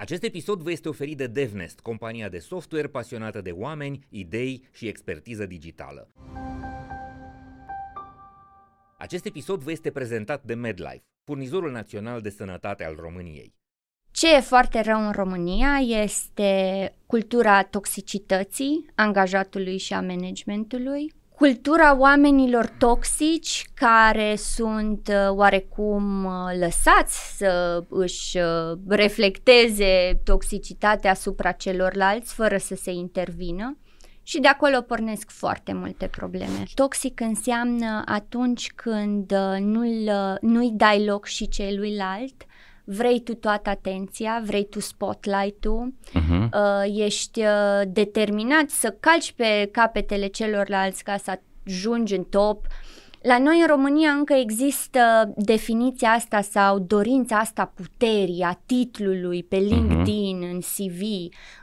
[0.00, 4.86] Acest episod vă este oferit de DevNest, compania de software pasionată de oameni, idei și
[4.86, 6.08] expertiză digitală.
[8.98, 13.54] Acest episod vă este prezentat de MedLife, furnizorul național de sănătate al României.
[14.10, 22.72] Ce e foarte rău în România este cultura toxicității angajatului și a managementului, cultura oamenilor
[22.78, 32.56] toxici care sunt uh, oarecum uh, lăsați să își uh, reflecteze toxicitatea asupra celorlalți fără
[32.56, 33.78] să se intervină.
[34.22, 36.62] Și de acolo pornesc foarte multe probleme.
[36.74, 40.10] Toxic înseamnă atunci când nu-l,
[40.40, 42.44] nu-i dai loc și celuilalt,
[42.90, 46.48] vrei tu toată atenția, vrei tu spotlight-ul, uh-huh.
[46.52, 52.66] uh, ești uh, determinat să calci pe capetele celorlalți ca să ajungi în top.
[53.22, 59.56] La noi în România încă există definiția asta sau dorința asta puterii, a titlului pe
[59.56, 59.66] mhm.
[59.66, 60.52] LinkedIn, uh-huh.
[60.52, 61.00] în CV.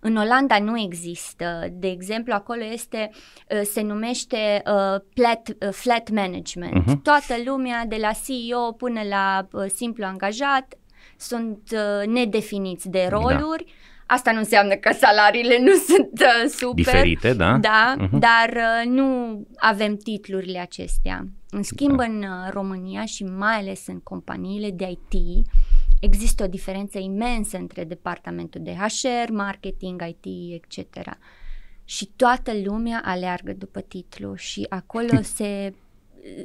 [0.00, 1.68] În Olanda nu există.
[1.72, 6.82] De exemplu, acolo este, uh, se numește uh, flat, uh, flat management.
[6.82, 7.02] Uh-huh.
[7.02, 10.74] Toată lumea, de la CEO până la uh, simplu angajat,
[11.16, 13.18] sunt uh, nedefiniți de da.
[13.18, 13.64] roluri.
[13.66, 13.72] Da.
[14.06, 16.74] Asta nu înseamnă că salariile nu sunt uh, super.
[16.74, 17.58] Diferite, da?
[17.58, 18.10] Da, uh-huh.
[18.10, 21.26] dar uh, nu avem titlurile acestea.
[21.50, 22.04] În schimb, da.
[22.04, 25.46] în uh, România și mai ales în companiile de IT,
[26.00, 30.96] există o diferență imensă între departamentul de HR, marketing, IT, etc.
[31.84, 35.74] Și toată lumea aleargă după titlu și acolo se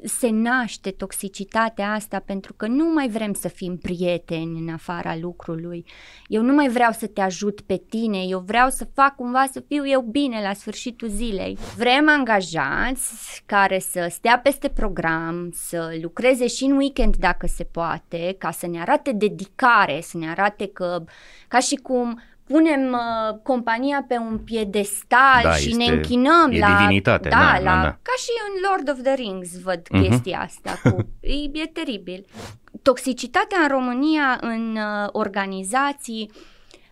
[0.04, 5.86] se naște toxicitatea asta pentru că nu mai vrem să fim prieteni în afara lucrului.
[6.28, 9.64] Eu nu mai vreau să te ajut pe tine, eu vreau să fac cumva să
[9.68, 11.58] fiu eu bine la sfârșitul zilei.
[11.78, 18.36] Vrem angajați care să stea peste program, să lucreze și în weekend dacă se poate,
[18.38, 21.04] ca să ne arate dedicare, să ne arate că
[21.48, 26.78] ca și cum punem uh, compania pe un piedestal da, și ne închinăm e la
[26.78, 27.98] divinitate, da, da, la, da, da.
[28.02, 30.02] ca și în Lord of the Rings văd uh-huh.
[30.02, 32.26] chestia asta cu e, e teribil.
[32.82, 36.32] Toxicitatea în România în uh, organizații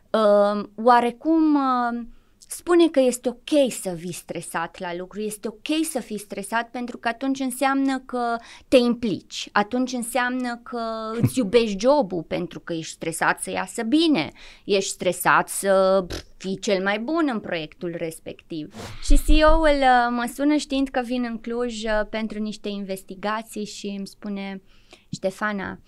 [0.09, 2.01] uh, oarecum uh,
[2.47, 6.97] spune că este ok să vii stresat la lucru, este ok să fii stresat pentru
[6.97, 8.35] că atunci înseamnă că
[8.67, 14.31] te implici, atunci înseamnă că îți iubești jobul pentru că ești stresat să iasă bine,
[14.63, 16.05] ești stresat să
[16.37, 18.73] fii cel mai bun în proiectul respectiv.
[19.03, 23.87] Și CEO-ul uh, mă sună știind că vin în Cluj uh, pentru niște investigații și
[23.97, 24.61] îmi spune
[25.09, 25.79] Ștefana,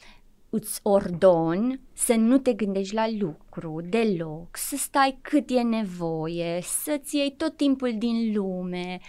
[0.50, 7.16] îți ordon să nu te gândești la lucru deloc, să stai cât e nevoie, să-ți
[7.16, 9.00] iei tot timpul din lume.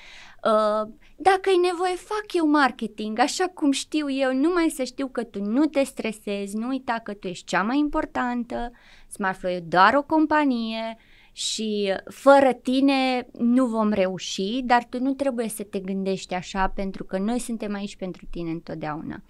[0.44, 5.24] Uh, dacă e nevoie, fac eu marketing, așa cum știu eu, numai să știu că
[5.24, 8.72] tu nu te stresezi, nu uita că tu ești cea mai importantă,
[9.08, 10.96] Smartflow e doar o companie
[11.32, 17.04] și fără tine nu vom reuși, dar tu nu trebuie să te gândești așa pentru
[17.04, 19.22] că noi suntem aici pentru tine întotdeauna.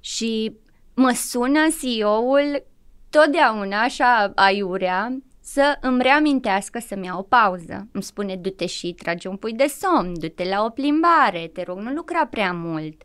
[0.00, 0.52] Și
[1.00, 2.66] mă sună CEO-ul
[3.10, 7.88] totdeauna așa aiurea să îmi reamintească să-mi iau o pauză.
[7.92, 11.78] Îmi spune du-te și trage un pui de somn, du-te la o plimbare, te rog
[11.78, 13.02] nu lucra prea mult.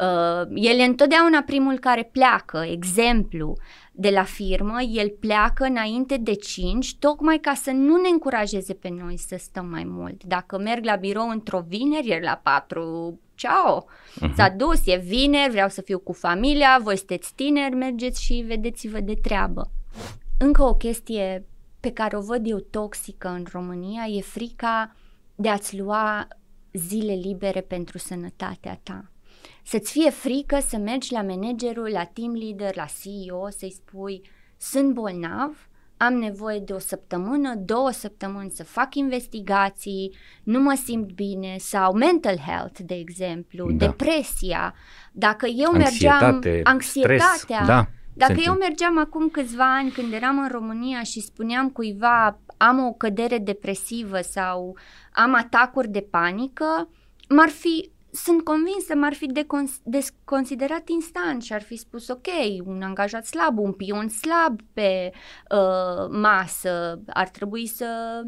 [0.00, 3.56] Uh, el e întotdeauna primul care pleacă, exemplu,
[3.92, 8.88] de la firmă, el pleacă înainte de 5, tocmai ca să nu ne încurajeze pe
[9.02, 10.24] noi să stăm mai mult.
[10.24, 14.34] Dacă merg la birou într-o vineri, el la 4 ciao, uh-huh.
[14.34, 19.00] s-a dus, e vineri, vreau să fiu cu familia, voi sunteți tineri, mergeți și vedeți-vă
[19.00, 19.70] de treabă.
[20.38, 21.46] Încă o chestie
[21.80, 24.96] pe care o văd eu toxică în România e frica
[25.34, 26.28] de a-ți lua
[26.72, 29.10] zile libere pentru sănătatea ta.
[29.62, 34.92] Să-ți fie frică să mergi la managerul, la team leader, la CEO, să-i spui sunt
[34.92, 35.68] bolnav,
[36.02, 41.92] am nevoie de o săptămână, două săptămâni să fac investigații, nu mă simt bine sau
[41.92, 43.86] mental health, de exemplu, da.
[43.86, 44.74] depresia.
[45.12, 50.38] Dacă eu Anxietate, mergeam, anxietatea, stres, da, dacă eu mergeam acum câțiva ani când eram
[50.38, 54.76] în România și spuneam cuiva am o cădere depresivă sau
[55.12, 56.88] am atacuri de panică,
[57.28, 59.26] m-ar fi sunt convinsă m-ar fi
[59.84, 62.26] desconsiderat instant și ar fi spus ok,
[62.64, 65.10] un angajat slab, un pion slab pe
[65.50, 68.20] uh, masă, ar trebui să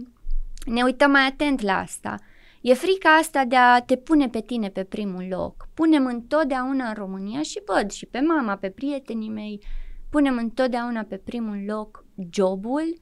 [0.64, 2.18] ne uităm mai atent la asta.
[2.60, 5.68] E frica asta de a te pune pe tine pe primul loc.
[5.74, 9.64] Punem întotdeauna în România și văd și pe mama, pe prietenii mei,
[10.10, 13.00] punem întotdeauna pe primul loc jobul,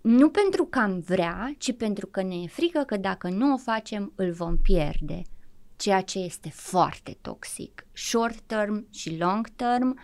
[0.00, 3.56] nu pentru că am vrea, ci pentru că ne e frică că dacă nu o
[3.56, 5.22] facem, îl vom pierde
[5.82, 9.98] ceea ce este foarte toxic, short term și long term.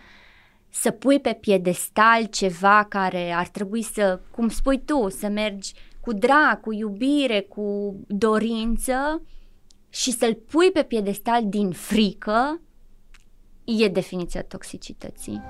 [0.69, 6.13] să pui pe piedestal ceva care ar trebui să, cum spui tu, să mergi cu
[6.13, 9.21] drag, cu iubire, cu dorință
[9.89, 12.61] și să-l pui pe piedestal din frică,
[13.63, 15.41] e definiția toxicității.